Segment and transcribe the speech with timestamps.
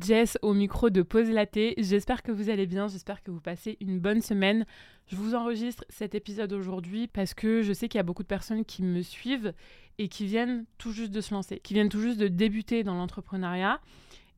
[0.00, 1.74] Jess au micro de Pause Laté.
[1.78, 4.66] J'espère que vous allez bien, j'espère que vous passez une bonne semaine.
[5.06, 8.28] Je vous enregistre cet épisode aujourd'hui parce que je sais qu'il y a beaucoup de
[8.28, 9.52] personnes qui me suivent
[9.98, 12.94] et qui viennent tout juste de se lancer, qui viennent tout juste de débuter dans
[12.94, 13.80] l'entrepreneuriat.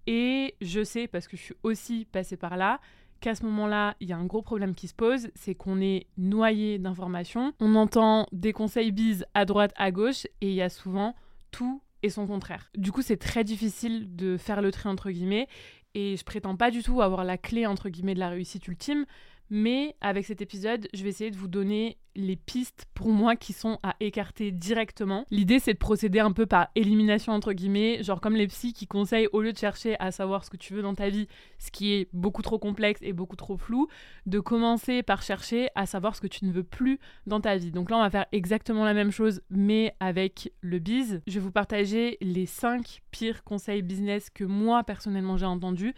[0.06, 2.80] Et je sais, parce que je suis aussi passée par là,
[3.20, 6.06] qu'à ce moment-là, il y a un gros problème qui se pose, c'est qu'on est
[6.16, 10.68] noyé d'informations, on entend des conseils bises à droite, à gauche, et il y a
[10.68, 11.14] souvent
[11.50, 12.70] tout et son contraire.
[12.76, 15.48] Du coup, c'est très difficile de faire le tri entre guillemets
[15.94, 19.04] et je prétends pas du tout avoir la clé entre guillemets de la réussite ultime,
[19.50, 23.52] mais avec cet épisode, je vais essayer de vous donner les pistes pour moi qui
[23.52, 25.24] sont à écarter directement.
[25.30, 28.86] L'idée c'est de procéder un peu par élimination entre guillemets, genre comme les psys qui
[28.86, 31.70] conseillent au lieu de chercher à savoir ce que tu veux dans ta vie, ce
[31.70, 33.86] qui est beaucoup trop complexe et beaucoup trop flou,
[34.26, 37.70] de commencer par chercher à savoir ce que tu ne veux plus dans ta vie.
[37.70, 41.20] Donc là on va faire exactement la même chose mais avec le biz.
[41.28, 45.94] Je vais vous partager les 5 pires conseils business que moi personnellement j'ai entendus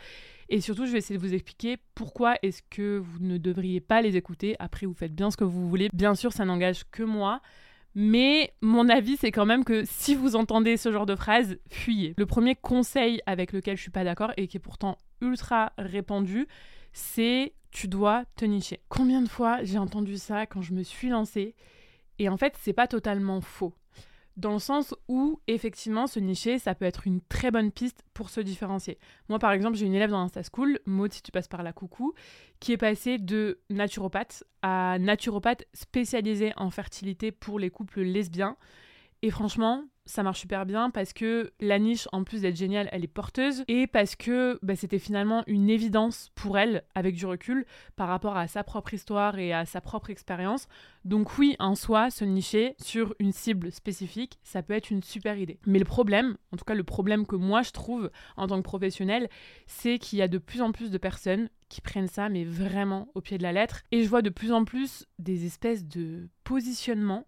[0.51, 4.03] et surtout, je vais essayer de vous expliquer pourquoi est-ce que vous ne devriez pas
[4.03, 4.57] les écouter.
[4.59, 5.89] Après, vous faites bien ce que vous voulez.
[5.93, 7.41] Bien sûr, ça n'engage que moi.
[7.95, 12.15] Mais mon avis, c'est quand même que si vous entendez ce genre de phrase, fuyez.
[12.17, 16.49] Le premier conseil avec lequel je suis pas d'accord et qui est pourtant ultra répandu,
[16.93, 18.81] c'est tu dois te nicher.
[18.89, 21.55] Combien de fois j'ai entendu ça quand je me suis lancée?
[22.19, 23.73] Et en fait, c'est pas totalement faux
[24.41, 28.31] dans le sens où effectivement se nicher, ça peut être une très bonne piste pour
[28.31, 28.99] se différencier.
[29.29, 31.73] Moi par exemple, j'ai une élève dans Insta School, Maud si tu passes par la
[31.73, 32.15] coucou,
[32.59, 38.57] qui est passée de naturopathe à naturopathe spécialisée en fertilité pour les couples lesbiens.
[39.23, 43.05] Et franchement, ça marche super bien parce que la niche, en plus d'être géniale, elle
[43.05, 47.67] est porteuse et parce que bah, c'était finalement une évidence pour elle, avec du recul,
[47.97, 50.69] par rapport à sa propre histoire et à sa propre expérience.
[51.05, 55.39] Donc oui, en soi, se nicher sur une cible spécifique, ça peut être une super
[55.39, 55.61] idée.
[55.67, 58.65] Mais le problème, en tout cas le problème que moi je trouve en tant que
[58.65, 59.29] professionnel,
[59.67, 63.09] c'est qu'il y a de plus en plus de personnes qui prennent ça, mais vraiment
[63.15, 63.83] au pied de la lettre.
[63.93, 67.27] Et je vois de plus en plus des espèces de positionnements,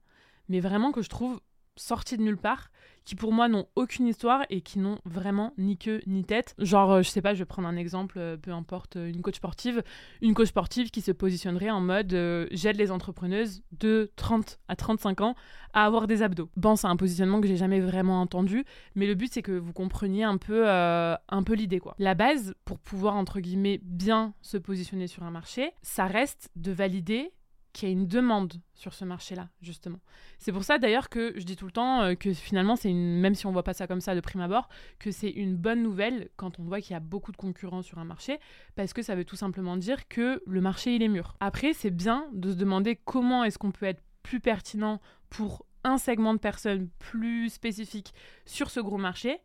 [0.48, 1.40] mais vraiment que je trouve
[1.76, 2.70] sortis de nulle part,
[3.04, 6.54] qui pour moi n'ont aucune histoire et qui n'ont vraiment ni queue ni tête.
[6.58, 9.22] Genre, euh, je sais pas, je vais prendre un exemple, euh, peu importe, euh, une
[9.22, 9.82] coach sportive,
[10.20, 12.12] une coach sportive qui se positionnerait en mode
[12.52, 15.34] j'aide les entrepreneuses de 30 à 35 ans
[15.72, 16.50] à avoir des abdos.
[16.56, 19.72] Bon, c'est un positionnement que j'ai jamais vraiment entendu, mais le but c'est que vous
[19.72, 21.94] compreniez un peu, un peu l'idée quoi.
[21.98, 26.72] La base pour pouvoir entre guillemets bien se positionner sur un marché, ça reste de
[26.72, 27.32] valider
[27.72, 29.98] qu'il y a une demande sur ce marché-là, justement.
[30.38, 33.34] C'est pour ça d'ailleurs que je dis tout le temps euh, que finalement, c'est même
[33.34, 34.68] si on voit pas ça comme ça de prime abord,
[34.98, 37.98] que c'est une bonne nouvelle quand on voit qu'il y a beaucoup de concurrents sur
[37.98, 38.38] un marché,
[38.74, 41.34] parce que ça veut tout simplement dire que le marché, il est mûr.
[41.40, 45.00] Après, c'est bien de se demander comment est-ce qu'on peut être plus pertinent
[45.30, 48.14] pour un segment de personnes plus spécifique
[48.46, 49.38] sur ce gros marché,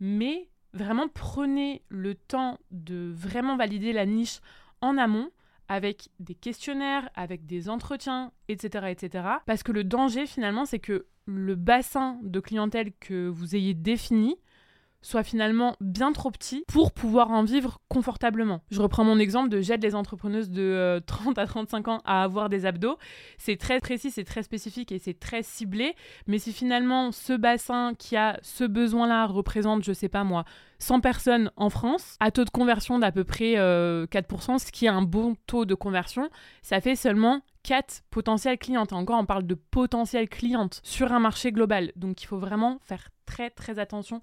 [0.00, 4.40] mais vraiment prenez le temps de vraiment valider la niche
[4.80, 5.30] en amont
[5.68, 9.24] avec des questionnaires, avec des entretiens, etc., etc.
[9.46, 14.36] Parce que le danger finalement, c'est que le bassin de clientèle que vous ayez défini
[15.02, 18.60] soit finalement bien trop petit pour pouvoir en vivre confortablement.
[18.70, 22.22] Je reprends mon exemple de j'aide les entrepreneuses de 30 euh, à 35 ans à
[22.22, 22.98] avoir des abdos.
[23.38, 25.94] C'est très précis, c'est très spécifique et c'est très ciblé.
[26.26, 30.44] Mais si finalement ce bassin qui a ce besoin-là représente, je sais pas moi,
[30.80, 34.86] 100 personnes en France, à taux de conversion d'à peu près 4%, euh, ce qui
[34.86, 36.28] est un bon taux de conversion,
[36.62, 38.92] ça fait seulement 4 potentielles clientes.
[38.92, 41.92] encore, on parle de potentielles clientes sur un marché global.
[41.96, 44.22] Donc il faut vraiment faire très très attention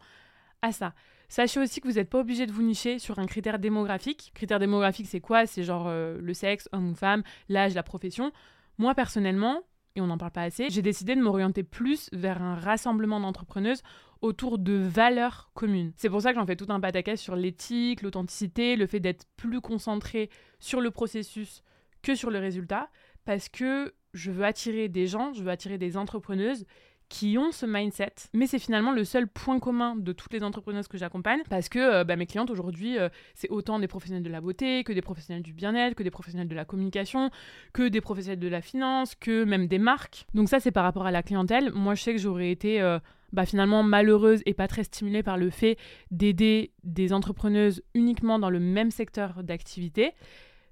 [0.65, 0.93] à ça.
[1.27, 4.31] Sachez aussi que vous n'êtes pas obligé de vous nicher sur un critère démographique.
[4.35, 5.45] Critère démographique, c'est quoi?
[5.45, 8.31] C'est genre euh, le sexe, homme ou femme, l'âge, la profession.
[8.77, 9.63] Moi, personnellement,
[9.95, 13.81] et on n'en parle pas assez, j'ai décidé de m'orienter plus vers un rassemblement d'entrepreneuses
[14.21, 15.93] autour de valeurs communes.
[15.95, 19.25] C'est pour ça que j'en fais tout un pataquès sur l'éthique, l'authenticité, le fait d'être
[19.37, 21.63] plus concentré sur le processus
[22.01, 22.89] que sur le résultat,
[23.23, 26.65] parce que je veux attirer des gens, je veux attirer des entrepreneuses
[27.09, 30.88] qui ont ce mindset, mais c'est finalement le seul point commun de toutes les entrepreneuses
[30.88, 34.29] que j'accompagne, parce que euh, bah, mes clientes aujourd'hui, euh, c'est autant des professionnels de
[34.29, 37.29] la beauté, que des professionnels du bien-être, que des professionnels de la communication,
[37.73, 40.25] que des professionnels de la finance, que même des marques.
[40.34, 41.72] Donc ça, c'est par rapport à la clientèle.
[41.73, 42.81] Moi, je sais que j'aurais été...
[42.81, 42.99] Euh,
[43.34, 45.78] bah, finalement malheureuse et pas très stimulée par le fait
[46.09, 50.13] d'aider des entrepreneuses uniquement dans le même secteur d'activité.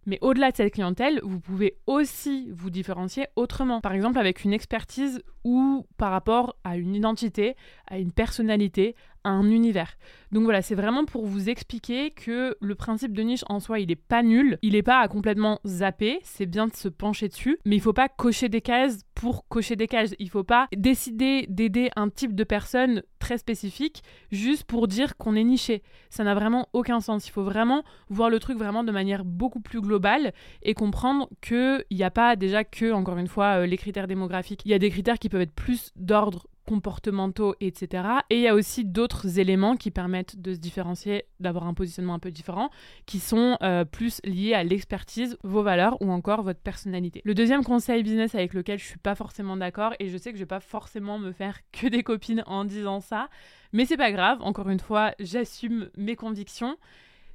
[0.06, 3.82] Mais au-delà de cette clientèle, vous pouvez aussi vous différencier autrement.
[3.82, 7.56] Par exemple, avec une expertise ou par rapport à une identité,
[7.88, 9.98] à une personnalité, un univers.
[10.32, 13.88] Donc voilà, c'est vraiment pour vous expliquer que le principe de niche en soi, il
[13.88, 17.60] n'est pas nul, il n'est pas à complètement zapper, c'est bien de se pencher dessus,
[17.66, 20.16] mais il faut pas cocher des cases pour cocher des cases.
[20.20, 25.36] Il faut pas décider d'aider un type de personne très spécifique juste pour dire qu'on
[25.36, 25.82] est niché.
[26.10, 27.28] Ça n'a vraiment aucun sens.
[27.28, 31.86] Il faut vraiment voir le truc vraiment de manière beaucoup plus globale et comprendre qu'il
[31.92, 34.62] n'y a pas déjà que, encore une fois, euh, les critères démographiques.
[34.66, 38.04] Il y a des critères qui peuvent être plus d'ordre comportementaux, etc.
[38.30, 42.14] Et il y a aussi d'autres éléments qui permettent de se différencier, d'avoir un positionnement
[42.14, 42.70] un peu différent,
[43.06, 47.22] qui sont euh, plus liés à l'expertise, vos valeurs ou encore votre personnalité.
[47.26, 50.38] Le deuxième conseil business avec lequel je suis pas forcément d'accord, et je sais que
[50.38, 53.30] je vais pas forcément me faire que des copines en disant ça,
[53.72, 56.78] mais c'est pas grave, encore une fois, j'assume mes convictions,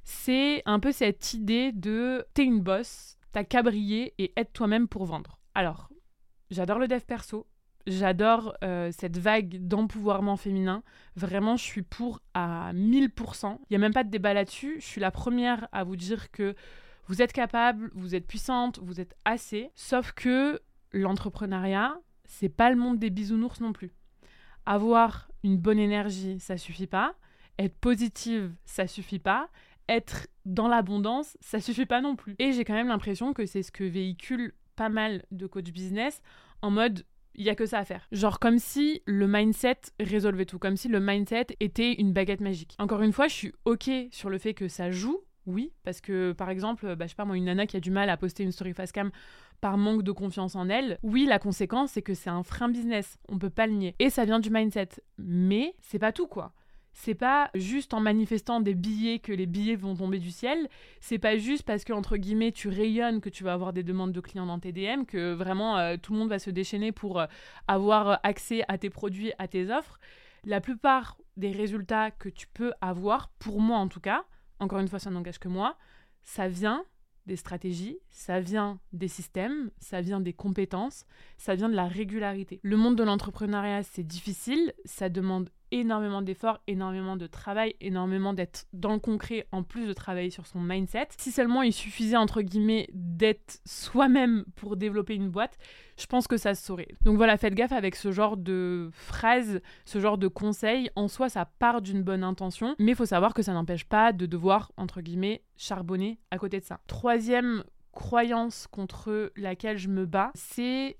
[0.03, 5.05] c'est un peu cette idée de t'es une boss, t'as qu'à et être toi-même pour
[5.05, 5.37] vendre.
[5.53, 5.89] Alors,
[6.49, 7.45] j'adore le dev perso,
[7.89, 10.83] J'adore euh, cette vague d'empouvoirment féminin.
[11.15, 13.57] Vraiment, je suis pour à 1000%.
[13.57, 14.75] Il n'y a même pas de débat là-dessus.
[14.79, 16.53] Je suis la première à vous dire que
[17.07, 19.71] vous êtes capable, vous êtes puissante, vous êtes assez.
[19.73, 23.91] Sauf que l'entrepreneuriat, c'est pas le monde des bisounours non plus.
[24.67, 27.15] Avoir une bonne énergie, ça suffit pas.
[27.57, 29.49] Être positive, ça suffit pas.
[29.87, 32.35] Être dans l'abondance, ça suffit pas non plus.
[32.37, 36.21] Et j'ai quand même l'impression que c'est ce que véhicule pas mal de coach business
[36.61, 37.03] en mode
[37.39, 38.07] il y a que ça à faire.
[38.11, 42.75] Genre comme si le mindset résolvait tout, comme si le mindset était une baguette magique.
[42.77, 46.33] Encore une fois, je suis OK sur le fait que ça joue, oui, parce que
[46.33, 48.43] par exemple, bah, je sais pas moi, une nana qui a du mal à poster
[48.43, 49.09] une story facecam
[49.61, 53.17] par manque de confiance en elle, oui, la conséquence, c'est que c'est un frein business,
[53.29, 53.95] on peut pas le nier.
[53.99, 54.89] Et ça vient du mindset.
[55.17, 56.53] Mais c'est pas tout, quoi
[56.93, 60.67] c'est pas juste en manifestant des billets que les billets vont tomber du ciel.
[60.99, 64.11] C'est pas juste parce que, entre guillemets, tu rayonnes que tu vas avoir des demandes
[64.11, 67.19] de clients dans tes DM, que vraiment euh, tout le monde va se déchaîner pour
[67.19, 67.27] euh,
[67.67, 69.99] avoir accès à tes produits, à tes offres.
[70.45, 74.25] La plupart des résultats que tu peux avoir, pour moi en tout cas,
[74.59, 75.77] encore une fois, ça n'engage que moi,
[76.23, 76.83] ça vient
[77.25, 81.05] des stratégies, ça vient des systèmes, ça vient des compétences,
[81.37, 82.59] ça vient de la régularité.
[82.63, 88.65] Le monde de l'entrepreneuriat, c'est difficile, ça demande énormément d'efforts, énormément de travail, énormément d'être
[88.73, 91.07] dans le concret en plus de travailler sur son mindset.
[91.17, 95.57] Si seulement il suffisait entre guillemets d'être soi-même pour développer une boîte,
[95.97, 96.87] je pense que ça se saurait.
[97.03, 100.89] Donc voilà, faites gaffe avec ce genre de phrases, ce genre de conseils.
[100.95, 104.13] En soi, ça part d'une bonne intention, mais il faut savoir que ça n'empêche pas
[104.13, 106.79] de devoir entre guillemets charbonner à côté de ça.
[106.87, 110.97] Troisième croyance contre laquelle je me bats, c'est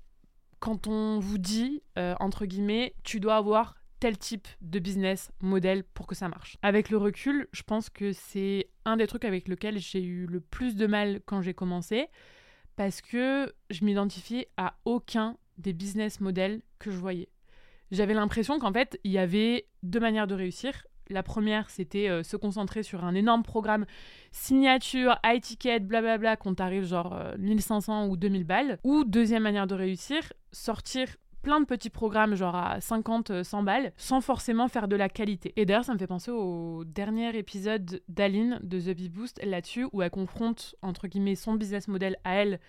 [0.58, 5.84] quand on vous dit, euh, entre guillemets, tu dois avoir tel type de business modèle
[5.84, 6.56] pour que ça marche.
[6.62, 10.40] Avec le recul, je pense que c'est un des trucs avec lequel j'ai eu le
[10.40, 12.08] plus de mal quand j'ai commencé
[12.76, 17.28] parce que je m'identifiais à aucun des business models que je voyais.
[17.90, 20.86] J'avais l'impression qu'en fait, il y avait deux manières de réussir.
[21.10, 23.84] La première, c'était euh, se concentrer sur un énorme programme
[24.30, 28.78] signature, high ticket, blablabla, qu'on t'arrive genre 1500 euh, ou 2000 balles.
[28.84, 31.08] Ou deuxième manière de réussir, sortir
[31.42, 35.52] plein de petits programmes, genre à 50, 100 balles, sans forcément faire de la qualité.
[35.56, 39.86] Et d'ailleurs, ça me fait penser au dernier épisode d'Aline de The Bee Boost là-dessus,
[39.92, 42.60] où elle confronte, entre guillemets, son business model à elle,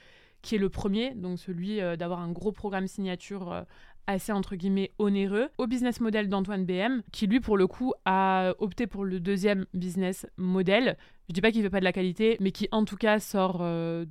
[0.41, 3.62] qui est le premier, donc celui euh, d'avoir un gros programme signature euh,
[4.07, 8.53] assez entre guillemets onéreux au business model d'Antoine BM qui lui pour le coup a
[8.59, 10.97] opté pour le deuxième business model
[11.29, 13.59] je dis pas qu'il fait pas de la qualité mais qui en tout cas sort
[13.62, 14.06] euh,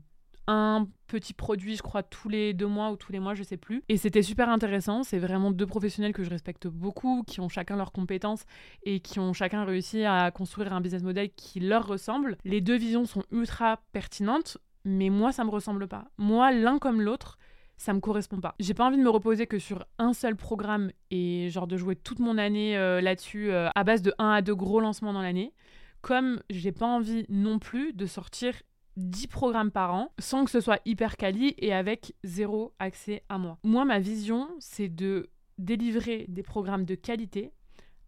[0.46, 3.56] un petit produit, je crois, tous les deux mois ou tous les mois, je sais
[3.56, 3.82] plus.
[3.88, 5.02] Et c'était super intéressant.
[5.02, 8.44] C'est vraiment deux professionnels que je respecte beaucoup, qui ont chacun leurs compétences
[8.84, 12.37] et qui ont chacun réussi à construire un business model qui leur ressemble.
[12.44, 16.05] Les deux visions sont ultra pertinentes, mais moi, ça me ressemble pas.
[16.19, 17.38] Moi, l'un comme l'autre,
[17.81, 18.55] ça me correspond pas.
[18.60, 21.96] J'ai pas envie de me reposer que sur un seul programme et genre de jouer
[21.96, 25.22] toute mon année euh, là-dessus euh, à base de un à deux gros lancements dans
[25.22, 25.55] l'année.
[26.03, 28.55] Comme j'ai pas envie non plus de sortir
[29.00, 33.38] 10 programmes par an sans que ce soit hyper quali et avec zéro accès à
[33.38, 33.58] moi.
[33.64, 37.52] Moi, ma vision, c'est de délivrer des programmes de qualité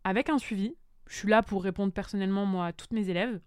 [0.04, 0.74] avec un suivi.
[1.06, 3.40] Je suis là pour répondre personnellement, moi, à toutes mes élèves,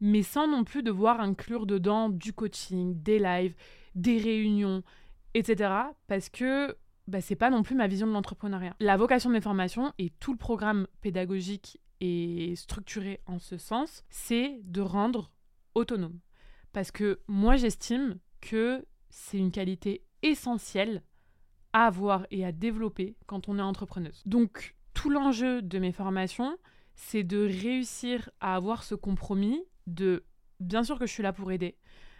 [0.00, 3.54] mais sans non plus devoir inclure dedans du coaching, des lives,
[3.94, 4.82] des réunions,
[5.34, 5.72] etc.
[6.06, 6.76] Parce que
[7.08, 8.74] bah, c'est pas non plus ma vision de l'entrepreneuriat.
[8.80, 14.04] La vocation de mes formations et tout le programme pédagogique est structuré en ce sens,
[14.10, 15.30] c'est de rendre
[15.74, 16.18] autonome.
[16.76, 21.02] Parce que moi, j'estime que c'est une qualité essentielle
[21.72, 24.20] à avoir et à développer quand on est entrepreneuse.
[24.26, 26.58] Donc, tout l'enjeu de mes formations,
[26.94, 30.26] c'est de réussir à avoir ce compromis de,
[30.60, 31.78] bien sûr que je suis là pour aider,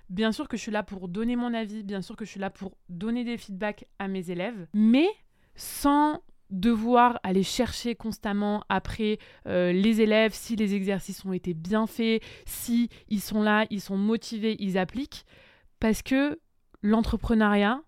[0.09, 2.41] bien sûr que je suis là pour donner mon avis, bien sûr que je suis
[2.41, 5.09] là pour donner des feedbacks à mes élèves, mais
[5.55, 11.87] sans devoir aller chercher constamment après euh, les élèves si les exercices ont été bien
[11.87, 15.25] faits, si ils sont là, ils sont motivés, ils appliquent
[15.81, 16.39] parce que
[16.83, 17.81] l'entrepreneuriat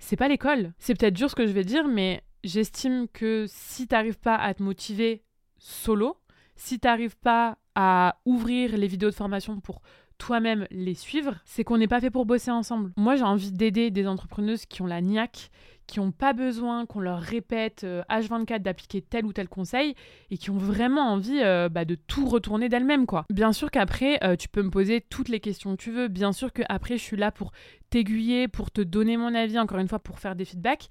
[0.00, 0.72] c'est pas l'école.
[0.78, 4.52] C'est peut-être dur ce que je vais dire, mais j'estime que si t'arrives pas à
[4.54, 5.22] te motiver
[5.58, 6.16] solo,
[6.56, 9.82] si t'arrives pas à ouvrir les vidéos de formation pour
[10.18, 12.92] toi-même les suivre, c'est qu'on n'est pas fait pour bosser ensemble.
[12.96, 15.50] Moi, j'ai envie d'aider des entrepreneuses qui ont la niaque,
[15.90, 19.94] qui n'ont pas besoin qu'on leur répète H24 euh, d'appliquer tel ou tel conseil
[20.30, 23.06] et qui ont vraiment envie euh, bah, de tout retourner d'elles-mêmes.
[23.06, 23.26] quoi.
[23.30, 26.08] Bien sûr qu'après, euh, tu peux me poser toutes les questions que tu veux.
[26.08, 27.52] Bien sûr qu'après, je suis là pour
[27.90, 30.88] t'aiguiller, pour te donner mon avis, encore une fois, pour faire des feedbacks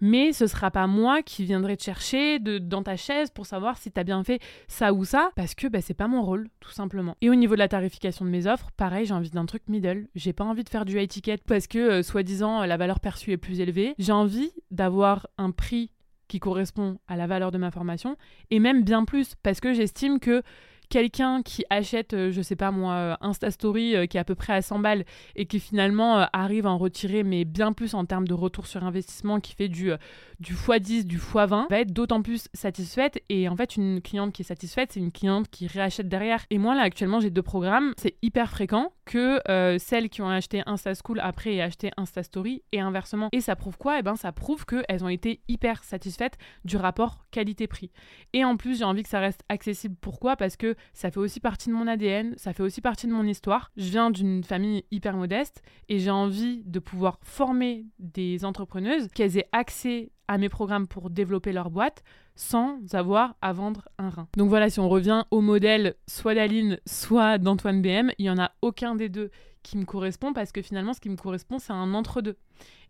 [0.00, 3.90] mais ce sera pas moi qui viendrai te chercher dans ta chaise pour savoir si
[3.90, 6.70] tu as bien fait ça ou ça, parce que bah, c'est pas mon rôle, tout
[6.70, 7.16] simplement.
[7.20, 10.08] Et au niveau de la tarification de mes offres, pareil, j'ai envie d'un truc middle.
[10.14, 13.32] J'ai pas envie de faire du high ticket parce que, euh, soi-disant, la valeur perçue
[13.32, 13.94] est plus élevée.
[13.98, 15.90] J'ai envie d'avoir un prix
[16.28, 18.16] qui correspond à la valeur de ma formation,
[18.50, 20.42] et même bien plus, parce que j'estime que
[20.90, 24.24] quelqu'un qui achète, euh, je sais pas moi, euh, Insta Story euh, qui est à
[24.24, 25.04] peu près à 100 balles
[25.36, 28.84] et qui finalement arrive à en retirer, mais bien plus en termes de retour sur
[28.84, 29.92] investissement, qui fait du,
[30.40, 33.22] du x10, du x20, va être d'autant plus satisfaite.
[33.28, 36.44] Et en fait, une cliente qui est satisfaite, c'est une cliente qui réachète derrière.
[36.50, 37.92] Et moi, là, actuellement, j'ai deux programmes.
[37.96, 39.40] C'est hyper fréquent que
[39.78, 43.28] celles qui ont acheté Insta School après aient acheté Insta Story et inversement.
[43.32, 44.00] Et ça prouve quoi?
[44.00, 47.90] Eh ben, ça prouve qu'elles ont été hyper satisfaites du rapport qualité-prix.
[48.32, 49.94] Et en plus, j'ai envie que ça reste accessible.
[50.00, 50.36] Pourquoi?
[50.36, 53.24] Parce que ça fait aussi partie de mon ADN, ça fait aussi partie de mon
[53.24, 53.70] histoire.
[53.76, 59.38] Je viens d'une famille hyper modeste et j'ai envie de pouvoir former des entrepreneuses, qu'elles
[59.38, 62.04] aient accès à mes programmes pour développer leur boîte
[62.36, 64.28] sans avoir à vendre un rein.
[64.36, 68.38] Donc voilà, si on revient au modèle soit d'Aline, soit d'Antoine BM, il n'y en
[68.38, 69.30] a aucun des deux
[69.62, 72.36] qui me correspond parce que finalement, ce qui me correspond, c'est un entre-deux.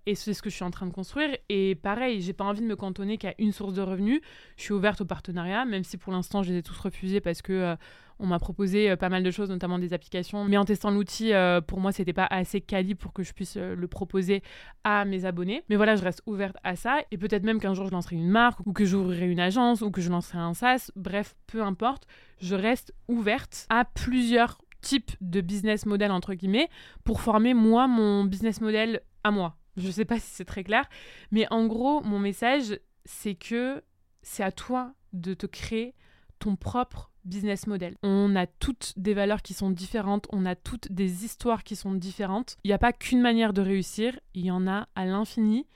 [0.07, 1.37] Et c'est ce que je suis en train de construire.
[1.49, 4.21] Et pareil, j'ai pas envie de me cantonner qu'à une source de revenus.
[4.57, 7.43] Je suis ouverte au partenariat, même si pour l'instant, je les ai tous refusés parce
[7.43, 7.53] que.
[7.53, 7.77] Euh,
[8.23, 10.45] on m'a proposé euh, pas mal de choses, notamment des applications.
[10.45, 13.57] Mais en testant l'outil, euh, pour moi, c'était pas assez quali pour que je puisse
[13.57, 14.43] le proposer
[14.85, 15.63] à mes abonnés.
[15.71, 16.99] Mais voilà, je reste ouverte à ça.
[17.11, 19.91] Et peut-être même qu'un jour, je lancerai une marque, ou que j'ouvrirai une agence, ou
[19.91, 20.91] que je lancerai un SaaS.
[20.97, 22.07] Bref, peu importe.
[22.43, 26.69] Je reste ouverte à plusieurs types de business model, entre guillemets,
[27.05, 29.57] pour former moi mon business model à moi.
[29.77, 30.89] Je sais pas si c'est très clair,
[31.31, 33.83] mais en gros, mon message, c'est que
[34.23, 35.95] c'est à toi de te créer
[36.39, 37.97] ton propre business model.
[38.03, 41.93] On a toutes des valeurs qui sont différentes, on a toutes des histoires qui sont
[41.93, 42.57] différentes.
[42.65, 45.67] Il n'y a pas qu'une manière de réussir, il y en a à l'infini.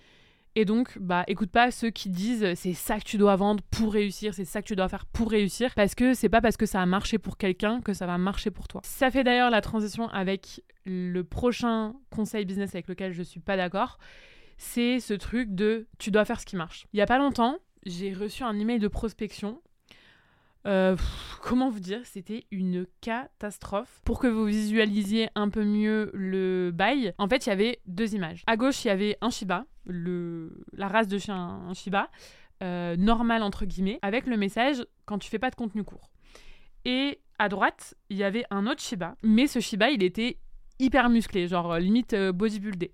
[0.56, 3.92] Et donc, bah, écoute pas ceux qui disent c'est ça que tu dois vendre pour
[3.92, 6.66] réussir, c'est ça que tu dois faire pour réussir, parce que c'est pas parce que
[6.66, 8.80] ça a marché pour quelqu'un que ça va marcher pour toi.
[8.84, 13.56] Ça fait d'ailleurs la transition avec le prochain conseil business avec lequel je suis pas
[13.56, 13.98] d'accord.
[14.56, 16.86] C'est ce truc de tu dois faire ce qui marche.
[16.92, 19.60] Il y a pas longtemps, j'ai reçu un email de prospection
[20.66, 20.96] euh,
[21.42, 24.00] comment vous dire, c'était une catastrophe.
[24.04, 28.14] Pour que vous visualisiez un peu mieux le bail, en fait, il y avait deux
[28.14, 28.42] images.
[28.46, 32.10] À gauche, il y avait un Shiba, la race de chien un Shiba,
[32.62, 36.10] euh, normal entre guillemets, avec le message quand tu fais pas de contenu court.
[36.84, 40.38] Et à droite, il y avait un autre Shiba, mais ce Shiba, il était
[40.78, 42.92] hyper musclé, genre limite euh, bodybuildé.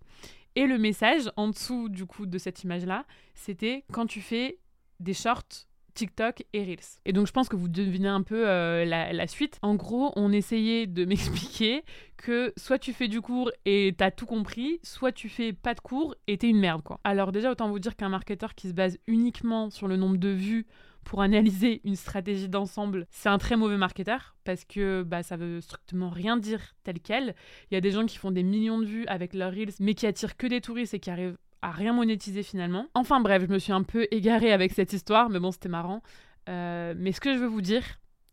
[0.56, 4.58] Et le message en dessous du coup de cette image-là, c'était quand tu fais
[4.98, 7.00] des shorts TikTok et Reels.
[7.04, 9.58] Et donc je pense que vous devinez un peu euh, la, suite.
[9.62, 11.82] En gros, on essayait de m'expliquer
[12.16, 15.80] que soit tu fais du cours et t'as tout compris, soit tu fais pas de
[15.80, 17.00] cours et t'es une merde quoi.
[17.04, 20.28] Alors déjà autant vous dire qu'un marketeur qui se base uniquement sur le nombre de
[20.28, 20.66] vues
[21.04, 25.60] pour analyser une stratégie d'ensemble, c'est un très mauvais marketeur parce que bah, ça veut
[25.60, 27.34] strictement rien dire tel quel.
[27.70, 29.94] Il y a des gens qui font des millions de vues avec leurs Reels mais
[29.94, 32.86] qui attirent que des touristes et qui arrivent rien monétiser finalement.
[32.94, 36.02] Enfin bref, je me suis un peu égarée avec cette histoire, mais bon, c'était marrant.
[36.48, 37.84] Euh, mais ce que je veux vous dire,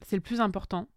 [0.02, 0.88] c'est le plus important,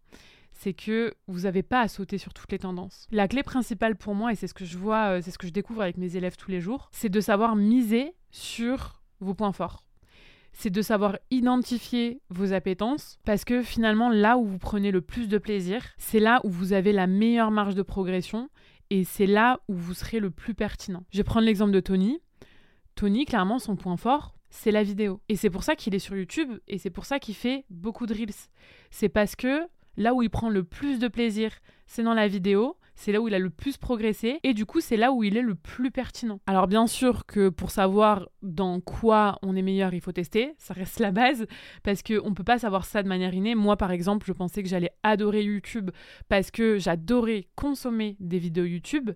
[0.51, 3.07] c'est que vous n'avez pas à sauter sur toutes les tendances.
[3.11, 5.47] La clé principale pour moi, et c'est ce que je vois, euh, c'est ce que
[5.47, 9.51] je découvre avec mes élèves tous les jours, c'est de savoir miser sur vos points
[9.51, 9.83] forts.
[10.53, 15.27] C'est de savoir identifier vos appétences, parce que finalement, là où vous prenez le plus
[15.27, 18.49] de plaisir, c'est là où vous avez la meilleure marge de progression
[18.91, 21.05] et c'est là où vous serez le plus pertinent.
[21.11, 22.19] Je vais prendre l'exemple de Tony.
[22.95, 25.21] Tony, clairement, son point fort, c'est la vidéo.
[25.29, 28.05] Et c'est pour ça qu'il est sur YouTube et c'est pour ça qu'il fait beaucoup
[28.05, 28.35] de reels.
[28.89, 31.53] C'est parce que là où il prend le plus de plaisir,
[31.87, 34.79] c'est dans la vidéo c'est là où il a le plus progressé et du coup
[34.79, 36.39] c'est là où il est le plus pertinent.
[36.45, 40.75] Alors bien sûr que pour savoir dans quoi on est meilleur, il faut tester, ça
[40.75, 41.47] reste la base
[41.81, 43.55] parce qu'on ne peut pas savoir ça de manière innée.
[43.55, 45.89] Moi par exemple, je pensais que j'allais adorer YouTube
[46.29, 49.09] parce que j'adorais consommer des vidéos YouTube,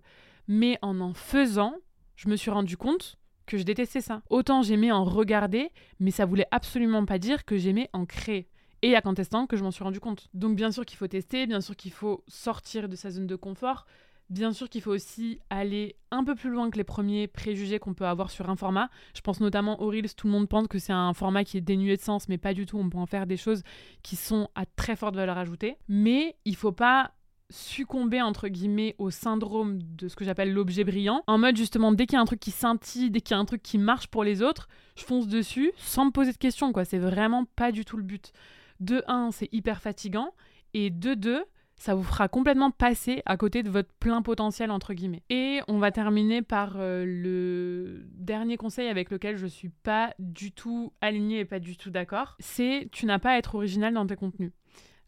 [0.48, 1.75] mais en en faisant,
[2.15, 4.24] je me suis rendu compte que je détestais ça.
[4.32, 8.48] Autant j'aimais en regarder, mais ça voulait absolument pas dire que j'aimais en créer.
[8.86, 10.27] Et à qu'en testant que je m'en suis rendu compte.
[10.36, 13.36] Donc bien sûr qu'il faut tester, bien sûr qu'il faut sortir de sa zone de
[13.36, 13.86] confort,
[14.30, 17.94] Bien sûr qu'il faut aussi aller un peu plus loin que les premiers préjugés qu'on
[17.94, 18.89] peut avoir sur un format.
[19.13, 21.62] Je pense notamment aux Reels, tout le monde pense que c'est un format qui est
[21.62, 22.80] dénué de sens, mais pas du tout.
[22.80, 23.62] On peut en faire des choses
[24.01, 25.77] qui sont à très forte valeur ajoutée.
[25.88, 27.12] Mais il faut pas
[27.51, 32.08] succomber entre guillemets au syndrome de ce que j'appelle l'objet brillant en mode justement dès
[32.08, 34.08] qu'il y a un truc qui scintille dès qu'il y a un truc qui marche
[34.08, 37.72] pour les autres je fonce dessus sans me poser de questions quoi c'est vraiment pas
[37.72, 38.32] du tout le but
[38.79, 40.34] de 1 c'est hyper fatigant
[40.74, 41.46] et de 2
[41.77, 45.24] ça vous fera complètement passer à côté de votre plein potentiel entre guillemets.
[45.29, 50.51] Et on va terminer par euh, le dernier conseil avec lequel je suis pas du
[50.51, 54.08] tout alignée et pas du tout d'accord, c'est tu n'as pas à être original dans
[54.08, 54.51] tes contenus.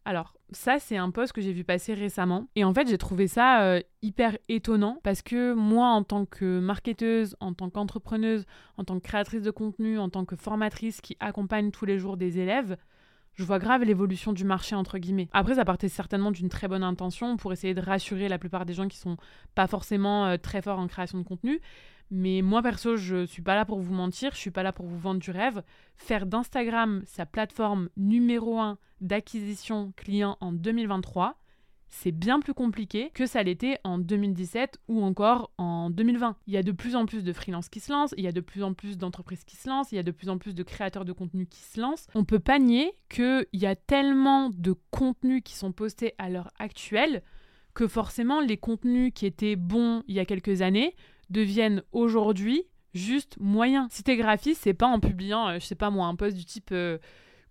[0.04, 2.48] Alors, ça, c'est un post que j'ai vu passer récemment.
[2.56, 6.60] Et en fait, j'ai trouvé ça euh, hyper étonnant parce que moi, en tant que
[6.60, 8.46] marketeuse, en tant qu'entrepreneuse,
[8.78, 12.16] en tant que créatrice de contenu, en tant que formatrice qui accompagne tous les jours
[12.16, 12.78] des élèves,
[13.38, 15.28] je vois grave l'évolution du marché entre guillemets.
[15.32, 18.74] Après, ça partait certainement d'une très bonne intention pour essayer de rassurer la plupart des
[18.74, 19.16] gens qui sont
[19.54, 21.60] pas forcément euh, très forts en création de contenu.
[22.10, 24.86] Mais moi perso, je suis pas là pour vous mentir, je suis pas là pour
[24.86, 25.62] vous vendre du rêve.
[25.96, 31.38] Faire d'Instagram sa plateforme numéro 1 d'acquisition client en 2023,
[31.90, 36.36] c'est bien plus compliqué que ça l'était en 2017 ou encore en 2020.
[36.46, 38.32] Il y a de plus en plus de freelances qui se lancent, il y a
[38.32, 40.54] de plus en plus d'entreprises qui se lancent, il y a de plus en plus
[40.54, 42.06] de créateurs de contenu qui se lancent.
[42.14, 46.50] On peut pas nier qu'il y a tellement de contenus qui sont postés à l'heure
[46.58, 47.22] actuelle
[47.74, 50.94] que forcément les contenus qui étaient bons il y a quelques années
[51.30, 52.64] deviennent aujourd'hui
[52.94, 53.88] juste moyens.
[53.90, 56.44] Si t'es graphiste, c'est pas en publiant, euh, je sais pas moi, un post du
[56.44, 56.98] type euh,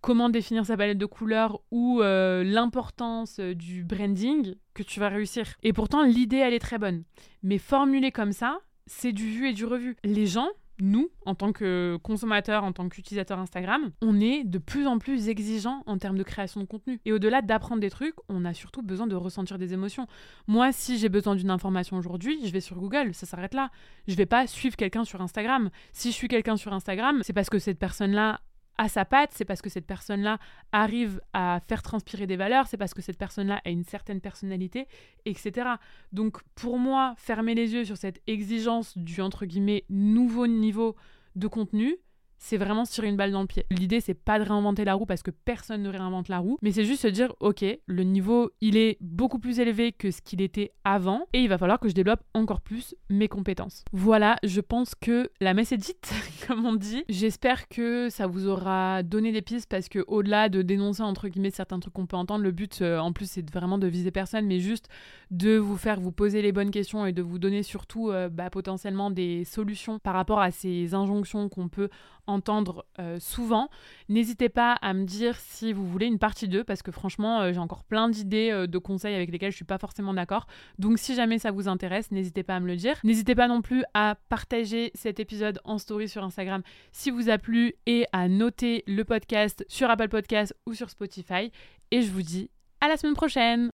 [0.02, 5.56] comment définir sa palette de couleurs ou euh, l'importance du branding que tu vas réussir.
[5.64, 7.04] Et pourtant, l'idée, elle est très bonne.
[7.44, 9.96] Mais formuler comme ça, c'est du vu et du revu.
[10.04, 10.50] Les gens,
[10.80, 15.30] nous, en tant que consommateurs, en tant qu'utilisateurs Instagram, on est de plus en plus
[15.30, 17.00] exigeants en termes de création de contenu.
[17.06, 20.08] Et au-delà d'apprendre des trucs, on a surtout besoin de ressentir des émotions.
[20.48, 23.72] Moi, si j'ai besoin d'une information aujourd'hui, je vais sur Google, ça s'arrête là.
[24.08, 25.70] Je vais pas suivre quelqu'un sur Instagram.
[25.94, 28.40] Si je suis quelqu'un sur Instagram, c'est parce que cette personne-là
[28.78, 30.38] à sa patte, c'est parce que cette personne-là
[30.72, 34.88] arrive à faire transpirer des valeurs, c'est parce que cette personne-là a une certaine personnalité,
[35.26, 35.70] etc.
[36.12, 40.96] Donc pour moi, fermer les yeux sur cette exigence du entre guillemets nouveau niveau
[41.36, 41.98] de contenu,
[42.38, 43.66] c'est vraiment se tirer une balle dans le pied.
[43.72, 46.72] L'idée, c'est pas de réinventer la roue parce que personne ne réinvente la roue, mais
[46.72, 50.42] c'est juste se dire, ok, le niveau, il est beaucoup plus élevé que ce qu'il
[50.42, 53.84] était avant, et il va falloir que je développe encore plus mes compétences.
[53.92, 56.14] Voilà, je pense que la messe est dite,
[56.48, 57.04] comme on dit.
[57.10, 61.52] J'espère que ça vous aura donné des pistes parce que au-delà de dénoncer entre guillemets
[61.52, 64.46] certains trucs qu'on peut entendre, le but, euh, en plus, c'est vraiment de viser personne,
[64.46, 64.88] mais juste
[65.32, 68.50] de vous faire vous poser les bonnes questions et de vous donner surtout euh, bah,
[68.50, 71.90] potentiellement des solutions par rapport à ces injonctions qu'on peut
[72.28, 73.70] entendre euh, souvent.
[74.10, 77.54] N'hésitez pas à me dire si vous voulez une partie 2 parce que franchement, euh,
[77.54, 80.48] j'ai encore plein d'idées, euh, de conseils avec lesquels je suis pas forcément d'accord.
[80.78, 83.00] Donc si jamais ça vous intéresse, n'hésitez pas à me le dire.
[83.04, 86.62] N'hésitez pas non plus à partager cet épisode en story sur Instagram
[86.92, 91.52] si vous a plu et à noter le podcast sur Apple Podcast ou sur Spotify.
[91.92, 92.50] Et je vous dis
[92.82, 93.66] à la semaine prochaine